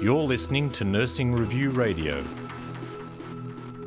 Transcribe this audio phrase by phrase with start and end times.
[0.00, 2.24] You're listening to Nursing Review Radio.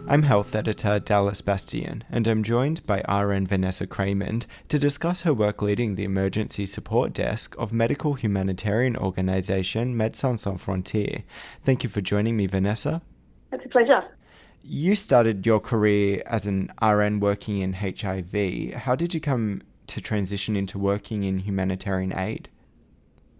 [0.07, 5.33] I'm health editor Dallas Bastian, and I'm joined by RN Vanessa Cramond to discuss her
[5.33, 11.23] work leading the emergency support desk of medical humanitarian organisation Médecins Sans Frontières.
[11.63, 13.01] Thank you for joining me, Vanessa.
[13.51, 14.03] It's a pleasure.
[14.61, 18.73] You started your career as an RN working in HIV.
[18.73, 22.49] How did you come to transition into working in humanitarian aid?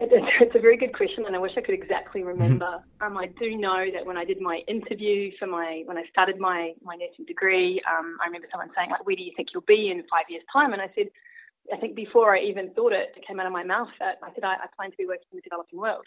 [0.00, 2.82] It's a very good question, and I wish I could exactly remember.
[3.00, 6.38] um, I do know that when I did my interview for my when I started
[6.38, 9.62] my my nursing degree, um, I remember someone saying like, "Where do you think you'll
[9.66, 11.08] be in five years' time?" And I said,
[11.72, 14.34] I think before I even thought it, it came out of my mouth that I
[14.34, 16.06] said I, I plan to be working in the developing world.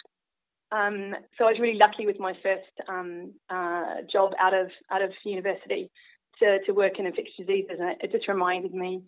[0.72, 5.02] Um, so I was really lucky with my first um, uh, job out of out
[5.02, 5.90] of university
[6.40, 9.02] to, to work in infectious diseases, and it, it just reminded me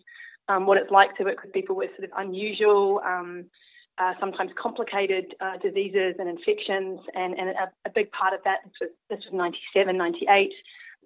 [0.48, 3.44] um, what it's like to work with people with sort of unusual um,
[4.00, 8.58] uh, sometimes complicated uh, diseases and infections, and, and a, a, big part of that,
[8.64, 10.50] this was, this was 97, 98,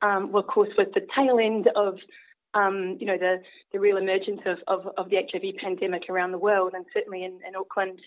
[0.02, 1.98] um, of course, was the tail end of,
[2.54, 6.38] um, you know, the, the real emergence of, of, of, the HIV pandemic around the
[6.38, 7.98] world, and certainly in, in Auckland,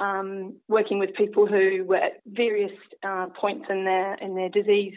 [0.00, 4.96] um, working with people who were at various uh, points in their in their disease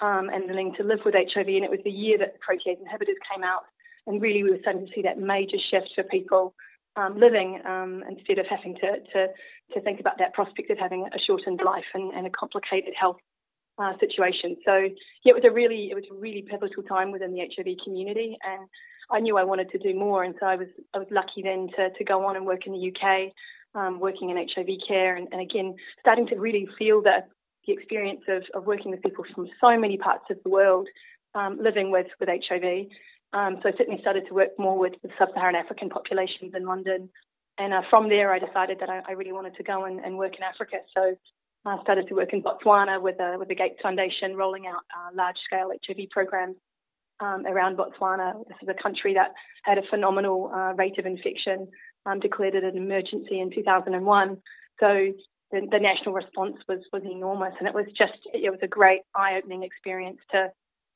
[0.00, 1.48] um, and willing to live with HIV.
[1.48, 3.62] And it was the year that the protease inhibitors came out,
[4.06, 6.54] and really we were starting to see that major shift for people
[6.96, 9.26] um, living um, instead of having to, to,
[9.74, 13.16] to think about that prospect of having a shortened life and, and a complicated health
[13.78, 14.56] uh, situation.
[14.64, 14.88] So
[15.24, 18.36] yeah, it was a really it was a really pivotal time within the HIV community,
[18.42, 18.68] and
[19.10, 21.68] I knew I wanted to do more, and so I was I was lucky then
[21.76, 23.32] to to go on and work in the UK,
[23.74, 27.24] um, working in HIV care, and, and again starting to really feel the
[27.66, 30.88] the experience of, of working with people from so many parts of the world
[31.34, 32.86] um, living with with HIV,
[33.36, 37.10] um, so I certainly started to work more with, the sub-Saharan African populations in London.
[37.58, 40.16] And uh, from there, I decided that I, I really wanted to go and, and,
[40.16, 40.78] work in Africa.
[40.94, 41.14] So
[41.66, 45.14] I started to work in Botswana with, uh, with the Gates Foundation, rolling out uh,
[45.14, 46.56] large-scale HIV programs
[47.20, 48.42] um, around Botswana.
[48.48, 49.34] This is a country that
[49.64, 51.68] had a phenomenal uh, rate of infection,
[52.06, 54.38] um, declared it an emergency in 2001.
[54.80, 55.12] So
[55.50, 59.02] the, the, national response was was enormous, and it was just it was a great
[59.14, 60.48] eye-opening experience to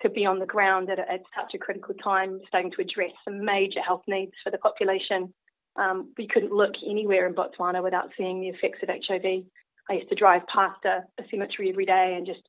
[0.02, 3.44] to be on the ground at, at such a critical time, starting to address some
[3.44, 5.32] major health needs for the population.
[5.76, 9.44] Um, we couldn't look anywhere in Botswana without seeing the effects of HIV.
[9.88, 12.42] I used to drive past a, a cemetery every day and just,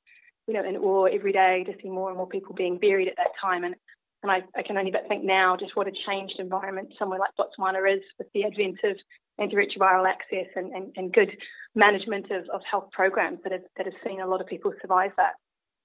[0.47, 3.17] you know, in awe every day to see more and more people being buried at
[3.17, 3.63] that time.
[3.63, 3.75] And
[4.23, 7.31] and I, I, can only but think now just what a changed environment somewhere like
[7.39, 8.95] Botswana is with the advent of
[9.39, 11.31] antiretroviral access and, and, and good
[11.73, 15.11] management of, of health programs that have, that have seen a lot of people survive
[15.17, 15.33] that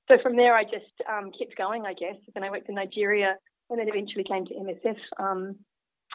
[0.09, 2.17] so from there, I just um, kept going, I guess.
[2.35, 3.37] Then I worked in Nigeria
[3.71, 5.57] and then eventually came to MSF um,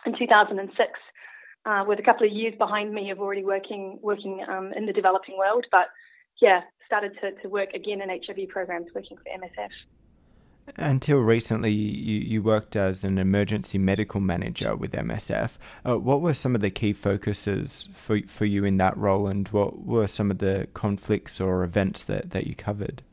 [0.06, 0.91] in 2006.
[1.63, 4.94] Uh, with a couple of years behind me of already working working um, in the
[4.94, 5.90] developing world, but
[6.41, 9.69] yeah, started to, to work again in HIV programs, working for MSF.
[10.78, 15.58] Until recently, you, you worked as an emergency medical manager with MSF.
[15.88, 19.47] Uh, what were some of the key focuses for, for you in that role, and
[19.50, 23.03] what were some of the conflicts or events that, that you covered?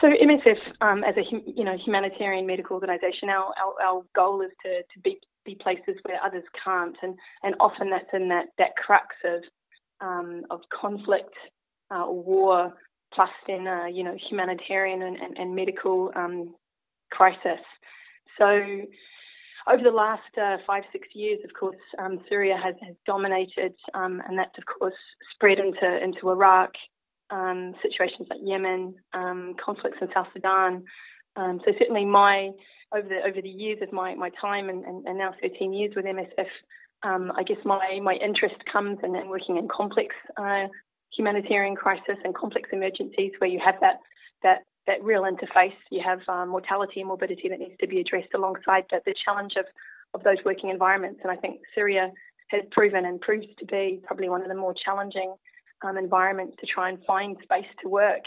[0.00, 4.50] So MSF, um, as a you know humanitarian medical organisation, our, our, our goal is
[4.62, 8.76] to, to be be places where others can't, and and often that's in that that
[8.76, 9.42] crux of
[10.00, 11.34] um, of conflict
[11.90, 12.74] uh, war,
[13.14, 16.54] plus then uh, you know humanitarian and, and, and medical um,
[17.10, 17.60] crisis.
[18.38, 18.60] So
[19.68, 24.22] over the last uh, five, six years, of course, um, Syria has, has dominated, um,
[24.28, 24.94] and that's, of course,
[25.34, 26.70] spread into, into Iraq,
[27.30, 30.84] um, situations like Yemen, um, conflicts in South Sudan.
[31.36, 32.50] Um, so certainly my
[32.94, 35.92] over the over the years of my, my time and, and, and now 13 years
[35.96, 36.46] with MSF,
[37.02, 40.66] um, I guess my, my interest comes in, in working in complex uh,
[41.16, 44.00] humanitarian crisis and complex emergencies where you have that
[44.42, 45.76] that that real interface.
[45.90, 49.54] You have um, mortality and morbidity that needs to be addressed alongside the, the challenge
[49.58, 49.66] of,
[50.14, 51.20] of those working environments.
[51.22, 52.12] And I think Syria
[52.48, 55.34] has proven and proves to be probably one of the more challenging
[55.82, 58.22] um, environments to try and find space to work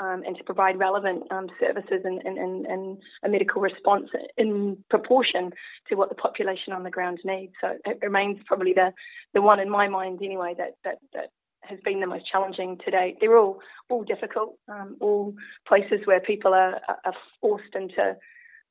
[0.00, 5.52] um, and to provide relevant um, services and, and, and, a medical response in proportion
[5.88, 7.52] to what the population on the ground needs.
[7.60, 8.92] So it remains probably the,
[9.34, 11.30] the one in my mind anyway that, that, that
[11.62, 13.18] has been the most challenging to date.
[13.20, 15.34] They're all all difficult, um, all
[15.66, 18.16] places where people are, are forced into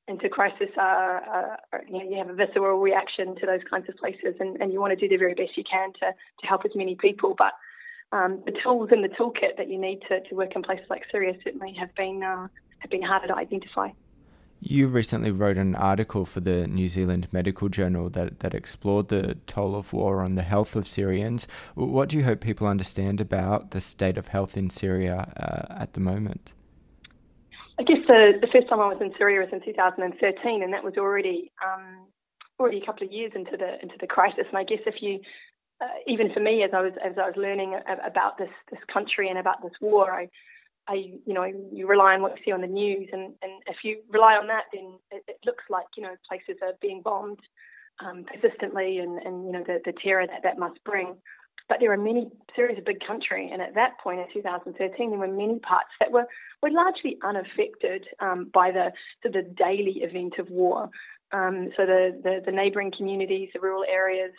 [0.08, 3.96] into crisis are, are, you know you have a visceral reaction to those kinds of
[3.96, 6.12] places, and, and you want to do the very best you can to
[6.42, 7.54] to help as many people, but
[8.12, 11.04] um, the tools in the toolkit that you need to, to work in places like
[11.12, 12.48] Syria certainly have been uh,
[12.80, 13.90] have been harder to identify.
[14.64, 19.36] You recently wrote an article for the New Zealand Medical Journal that, that explored the
[19.48, 21.48] toll of war on the health of Syrians.
[21.74, 25.94] What do you hope people understand about the state of health in Syria uh, at
[25.94, 26.54] the moment?
[27.80, 30.84] I guess the, the first time I was in Syria was in 2013, and that
[30.84, 32.06] was already um,
[32.60, 34.46] already a couple of years into the into the crisis.
[34.48, 35.20] And I guess if you
[35.82, 39.30] uh, even for me, as I was as I was learning about this this country
[39.30, 40.30] and about this war, I
[40.88, 40.96] I,
[41.26, 44.02] you know, you rely on what you see on the news, and, and if you
[44.10, 47.40] rely on that, then it, it looks like you know places are being bombed
[48.04, 51.16] um, persistently, and, and you know the, the terror that that must bring.
[51.70, 52.30] But there are many.
[52.56, 55.92] Syria is a big country, and at that point in 2013, there were many parts
[56.00, 56.26] that were
[56.62, 58.92] were largely unaffected um, by the
[59.24, 60.90] the daily event of war.
[61.32, 64.34] Um, so the, the the neighbouring communities, the rural areas,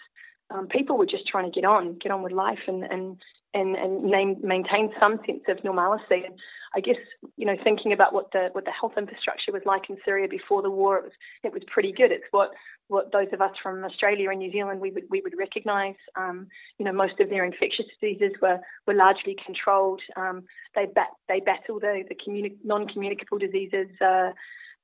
[0.52, 3.16] um, people were just trying to get on, get on with life, and and
[3.54, 6.24] and, and name, maintain some sense of normalcy.
[6.24, 6.38] And
[6.74, 6.96] I guess
[7.36, 10.62] you know thinking about what the what the health infrastructure was like in Syria before
[10.62, 11.12] the war, it was
[11.44, 12.10] it was pretty good.
[12.12, 12.50] It's what
[12.88, 15.96] what those of us from Australia and New Zealand we would we would recognise.
[16.16, 20.00] Um, you know, most of their infectious diseases were were largely controlled.
[20.16, 20.44] Um,
[20.74, 23.88] they bat, they battle the the communi- non-communicable diseases.
[24.00, 24.30] Uh,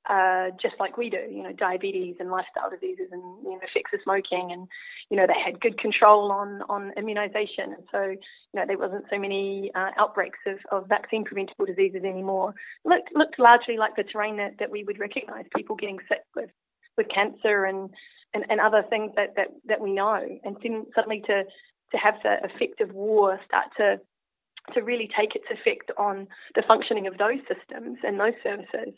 [0.08, 3.93] uh, just like we do, you know, diabetes and lifestyle diseases and you know, effects
[3.93, 4.66] of smoking, and
[5.10, 9.05] you know, they had good control on on immunisation, and so you know, there wasn't
[9.10, 12.55] so many uh, outbreaks of, of vaccine preventable diseases anymore.
[12.84, 16.50] Looked looked largely like the terrain that, that we would recognise, people getting sick with
[16.96, 17.90] with cancer and
[18.34, 21.44] and, and other things that, that that we know, and then suddenly to
[21.93, 24.00] to have the effect of war start to
[24.75, 28.94] to really take its effect on the functioning of those systems and those services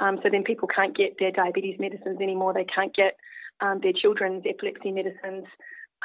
[0.00, 2.54] um, so then people can't get their diabetes medicines anymore.
[2.54, 3.16] They can't get
[3.60, 5.44] um, their children's epilepsy medicines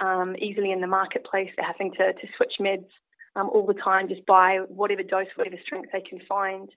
[0.01, 1.49] um, easily in the marketplace.
[1.55, 2.87] They're having to, to switch meds
[3.35, 6.69] um, all the time, just buy whatever dose, whatever strength they can find.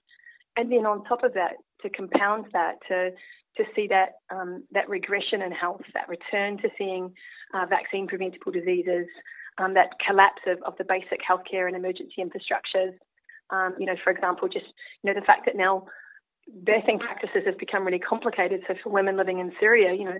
[0.55, 3.11] And then on top of that, to compound that, to
[3.57, 7.13] to see that um, that regression in health, that return to seeing
[7.53, 9.07] uh, vaccine preventable diseases,
[9.57, 12.93] um, that collapse of, of the basic healthcare and emergency infrastructures.
[13.79, 14.65] You know, for example, just
[15.03, 15.87] you know the fact that now
[16.63, 18.61] birthing practices have become really complicated.
[18.67, 20.19] So for women living in Syria, you know,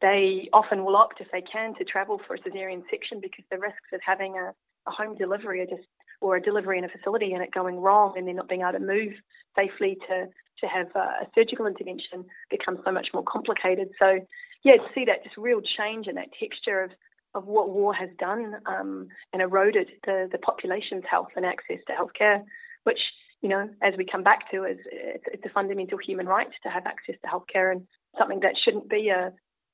[0.00, 3.58] they often will opt if they can to travel for a cesarean section because the
[3.58, 4.52] risks of having a,
[4.88, 5.86] a home delivery are just
[6.20, 8.72] or a delivery in a facility and it going wrong and then not being able
[8.72, 9.12] to move
[9.56, 10.26] safely to
[10.60, 13.88] to have a, a surgical intervention becomes so much more complicated.
[13.98, 14.20] So
[14.62, 16.90] yeah, to see that just real change in that texture of
[17.34, 21.92] of what war has done um, and eroded the, the population's health and access to
[21.92, 22.42] healthcare,
[22.82, 22.98] which
[23.42, 26.86] you know, as we come back to, is it's, a fundamental human right to have
[26.86, 27.86] access to healthcare and
[28.18, 29.32] something that shouldn't be a,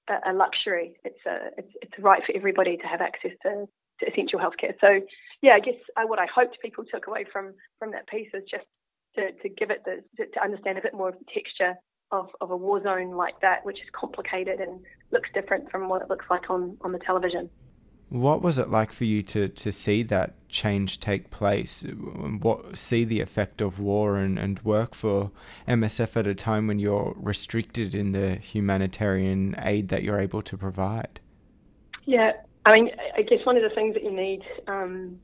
[0.09, 0.95] a luxury.
[1.05, 3.67] It's a it's, it's a right for everybody to have access to,
[4.01, 4.75] to essential healthcare.
[4.81, 5.01] So,
[5.43, 8.45] yeah, I guess I, what I hoped people took away from from that piece is
[8.49, 8.67] just
[9.17, 11.75] to, to give it the to understand a bit more of the texture
[12.13, 14.81] of, of a war zone like that, which is complicated and
[15.11, 17.51] looks different from what it looks like on, on the television.
[18.09, 21.83] What was it like for you to, to see that change take place?
[21.83, 25.33] What see the effect of war and, and work for
[25.67, 30.57] MSF at a time when you're restricted in the humanitarian aid that you're able to
[30.57, 31.19] provide?
[32.05, 32.33] Yeah,
[32.65, 35.19] I mean, I guess one of the things that you need um,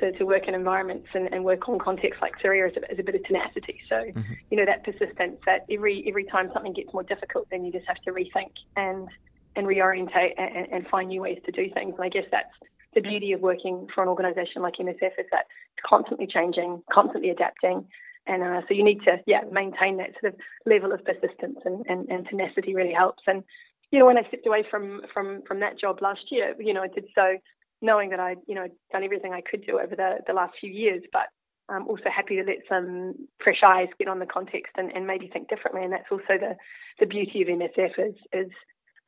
[0.00, 2.98] to, to work in environments and, and work on contexts like Syria is a, is
[2.98, 3.80] a bit of tenacity.
[3.88, 4.32] So, mm-hmm.
[4.50, 7.86] you know, that persistence that every every time something gets more difficult, then you just
[7.86, 9.08] have to rethink and
[9.56, 11.94] and reorientate and, and find new ways to do things.
[11.96, 12.54] And I guess that's
[12.94, 15.46] the beauty of working for an organisation like MSF is that
[15.76, 17.86] it's constantly changing, constantly adapting.
[18.26, 21.84] And uh, so you need to, yeah, maintain that sort of level of persistence and,
[21.86, 23.22] and, and tenacity really helps.
[23.26, 23.42] And,
[23.90, 26.82] you know, when I stepped away from, from, from that job last year, you know,
[26.82, 27.38] I did so
[27.80, 30.70] knowing that I'd, you know, done everything I could do over the, the last few
[30.70, 31.28] years, but
[31.68, 35.28] I'm also happy to let some fresh eyes get on the context and, and maybe
[35.32, 35.84] think differently.
[35.84, 36.56] And that's also the,
[36.98, 38.50] the beauty of MSF is, is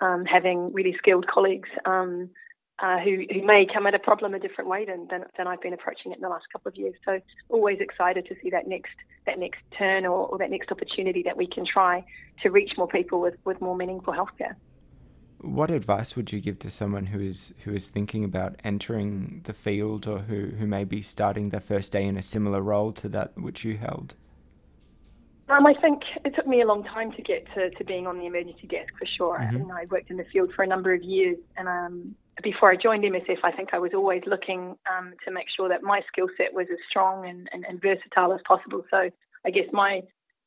[0.00, 2.30] um, having really skilled colleagues um,
[2.82, 5.60] uh, who, who may come at a problem a different way than, than, than I've
[5.60, 6.94] been approaching it in the last couple of years.
[7.04, 8.92] So always excited to see that next
[9.26, 12.02] that next turn or, or that next opportunity that we can try
[12.42, 14.54] to reach more people with, with more meaningful healthcare.
[15.42, 19.52] What advice would you give to someone who is who is thinking about entering the
[19.52, 23.08] field or who, who may be starting their first day in a similar role to
[23.10, 24.14] that which you held?
[25.50, 28.18] Um, I think it took me a long time to get to, to being on
[28.18, 29.38] the emergency desk for sure.
[29.40, 29.56] Mm-hmm.
[29.56, 31.38] And I worked in the field for a number of years.
[31.56, 35.46] And um, before I joined MSF, I think I was always looking um, to make
[35.56, 38.84] sure that my skill set was as strong and, and, and, versatile as possible.
[38.90, 39.10] So
[39.44, 40.02] I guess my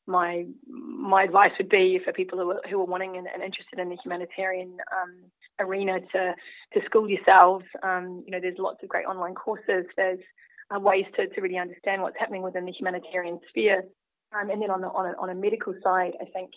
[0.06, 3.78] my my advice would be for people who are, who are wanting and, and interested
[3.78, 5.14] in the humanitarian um,
[5.58, 6.34] arena to
[6.74, 7.64] to school yourselves.
[7.82, 9.84] Um, you know, there's lots of great online courses.
[9.96, 10.20] There's
[10.74, 13.84] uh, ways to, to really understand what's happening within the humanitarian sphere.
[14.34, 16.50] Um, and then on the on a, on a medical side, I think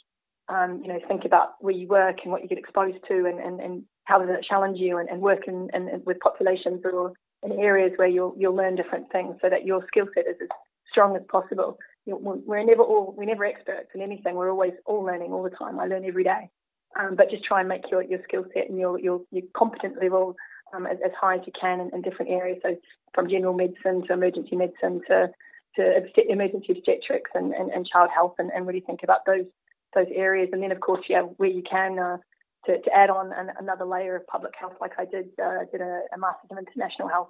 [0.50, 3.40] um, you know, think about where you work and what you get exposed to and,
[3.40, 7.14] and, and how does it challenge you and, and work in, in, with populations or
[7.44, 10.48] in areas where you'll, you'll learn different things so that your skill set is as
[10.90, 11.78] strong as possible.
[12.06, 14.36] You know, we're never all, we're never experts in anything.
[14.36, 15.80] We're always all learning all the time.
[15.80, 16.50] I learn every day.
[16.98, 20.02] Um, but just try and make your, your skill set and your, your, your competent
[20.02, 20.36] level
[20.74, 22.60] um, as, as, high as you can in, in, different areas.
[22.64, 22.76] So
[23.14, 25.30] from general medicine to emergency medicine to,
[25.78, 29.46] to emergency obstetrics and, and, and child health and, and, really think about those
[29.96, 30.50] those areas.
[30.52, 32.18] And then, of course, yeah, where you can uh,
[32.66, 35.82] to, to, add on an, another layer of public health, like I did uh, did
[35.82, 37.30] a, a Master's in International Health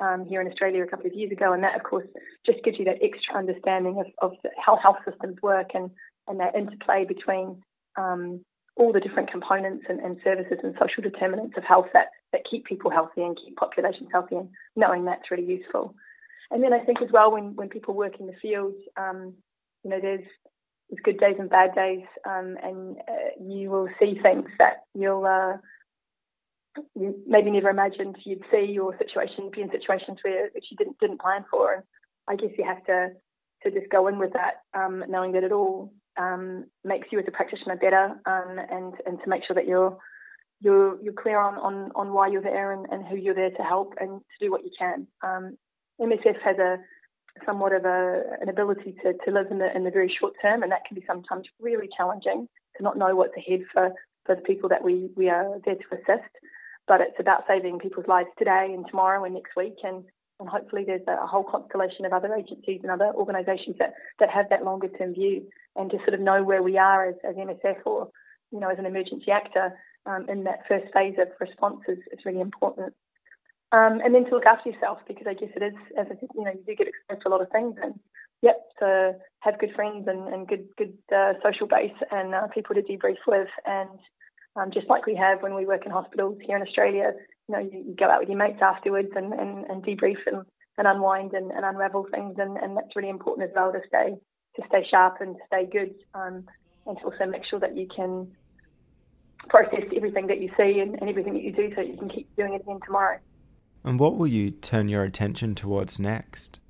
[0.00, 2.06] um, here in Australia a couple of years ago, and that, of course,
[2.44, 5.90] just gives you that extra understanding of, of how health systems work and
[6.28, 7.60] and that interplay between
[7.96, 8.44] um,
[8.76, 12.64] all the different components and, and, services and social determinants of health that, that keep
[12.64, 15.94] people healthy and keep populations healthy, and knowing that's really useful.
[16.52, 19.34] And then I think as well, when, when people work in the field, um,
[19.82, 20.24] you know, there's
[20.90, 25.24] there's good days and bad days, um, and uh, you will see things that you'll
[25.24, 25.56] uh,
[26.94, 30.98] you maybe never imagined you'd see, or situations be in situations where which you didn't
[30.98, 31.72] didn't plan for.
[31.72, 31.82] And
[32.28, 33.08] I guess you have to
[33.62, 37.24] to just go in with that, um, knowing that it all um, makes you as
[37.26, 39.96] a practitioner better, um, and and to make sure that you're
[40.60, 43.62] you're you're clear on on, on why you're there and, and who you're there to
[43.62, 45.06] help and to do what you can.
[45.22, 45.56] Um,
[46.02, 46.78] MSF has a
[47.46, 50.62] somewhat of a, an ability to, to live in the in the very short term,
[50.62, 53.92] and that can be sometimes really challenging to not know what's ahead for,
[54.26, 56.30] for the people that we, we are there to assist.
[56.88, 60.04] But it's about saving people's lives today and tomorrow and next week, and,
[60.40, 64.48] and hopefully there's a whole constellation of other agencies and other organisations that, that have
[64.50, 67.86] that longer term view and to sort of know where we are as, as MSF
[67.86, 68.08] or
[68.50, 69.72] you know as an emergency actor
[70.06, 72.92] um, in that first phase of response is, is really important.
[73.72, 76.28] Um, and then to look after yourself because I guess it is, as I said,
[76.34, 77.74] you know, you do get exposed to a lot of things.
[77.82, 77.98] And
[78.42, 82.74] yep, to have good friends and, and good good uh, social base and uh, people
[82.74, 83.48] to debrief with.
[83.64, 83.98] And
[84.56, 87.12] um, just like we have when we work in hospitals here in Australia,
[87.48, 90.44] you know, you, you go out with your mates afterwards and, and, and debrief and,
[90.76, 92.36] and unwind and, and unravel things.
[92.38, 94.14] And, and that's really important as well to stay
[94.56, 95.94] to stay sharp and to stay good.
[96.14, 96.44] Um,
[96.86, 98.26] and to also make sure that you can
[99.48, 102.28] process everything that you see and, and everything that you do so you can keep
[102.36, 103.18] doing it again tomorrow.
[103.84, 106.60] And what will you turn your attention towards next?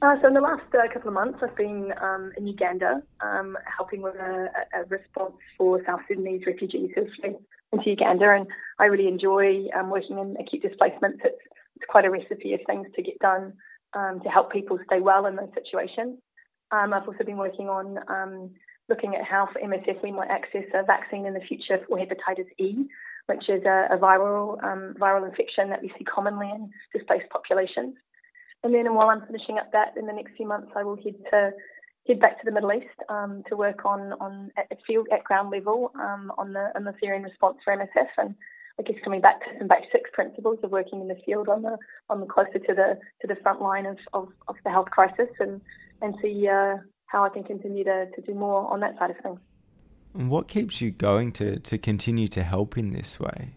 [0.00, 3.56] Uh, so in the last uh, couple of months, I've been um, in Uganda um,
[3.76, 7.34] helping with a, a, response for South Sudanese refugees who've fled
[7.72, 8.46] into Uganda, and
[8.78, 11.18] I really enjoy um, working in acute displacements.
[11.24, 11.42] It's,
[11.74, 13.54] it's quite a recipe of things to get done
[13.92, 16.18] um, to help people stay well in those situations.
[16.70, 18.50] Um, I've also been working on um,
[18.88, 22.48] looking at how for MSF we might access a vaccine in the future for hepatitis
[22.58, 22.86] E,
[23.26, 27.94] which is a, a viral um, viral infection that we see commonly in displaced populations.
[28.64, 31.14] And then, while I'm finishing up that in the next few months, I will head
[31.30, 31.52] to
[32.08, 35.50] head back to the Middle East um, to work on on at field at ground
[35.50, 38.34] level um, on the on the Syrian response for MSF and
[38.78, 41.76] I guess coming back to some basic principles of working in the field on the
[42.08, 45.28] on the closer to the to the front line of, of, of the health crisis
[45.38, 45.60] and
[46.00, 46.76] and see uh,
[47.08, 49.40] how I can continue to, to do more on that side of things.
[50.14, 53.54] And what keeps you going to, to continue to help in this way?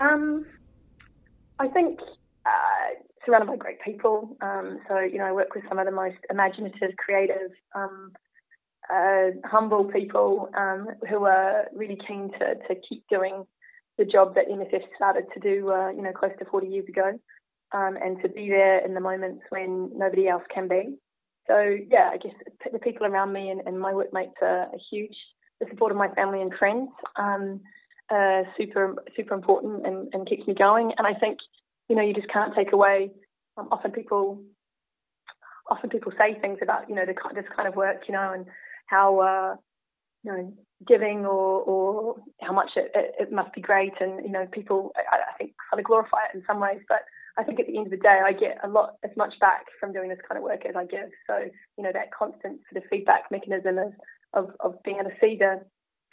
[0.00, 0.44] Um,
[1.58, 2.00] I think
[2.46, 4.36] uh, surrounded by great people.
[4.40, 8.12] Um, so, you know, I work with some of the most imaginative, creative, um,
[8.92, 13.44] uh, humble people um, who are really keen to, to keep doing
[13.96, 17.18] the job that MSF started to do, uh, you know, close to 40 years ago,
[17.72, 20.96] um, and to be there in the moments when nobody else can be.
[21.46, 22.32] So, yeah, I guess
[22.72, 25.16] the people around me and, and my workmates are, are huge
[25.60, 27.60] the support of my family and friends um,
[28.10, 30.92] uh, super super important and, and keeps me going.
[30.98, 31.38] And I think
[31.88, 33.10] you know you just can't take away.
[33.56, 34.42] Um, often people
[35.70, 38.46] often people say things about you know the, this kind of work, you know, and
[38.86, 39.56] how uh,
[40.24, 40.52] you know
[40.86, 44.92] giving or or how much it, it, it must be great, and you know people
[44.96, 47.02] I, I think kind of glorify it in some ways, but
[47.36, 49.66] I think at the end of the day, I get a lot as much back
[49.80, 51.10] from doing this kind of work as I give.
[51.26, 51.38] So
[51.76, 53.92] you know that constant sort of feedback mechanism of
[54.34, 55.60] of, of being able to see the,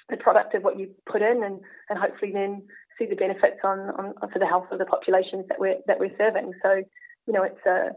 [0.10, 2.62] the product of what you put in and, and hopefully then
[2.98, 6.16] see the benefits on, on, for the health of the populations that we're that we're
[6.18, 6.52] serving.
[6.62, 6.84] So,
[7.26, 7.90] you know, it's a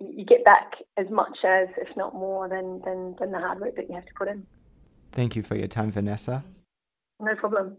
[0.00, 3.76] you get back as much as, if not more, than, than, than the hard work
[3.76, 4.44] that you have to put in.
[5.12, 6.42] Thank you for your time, Vanessa.
[7.20, 7.76] No problem.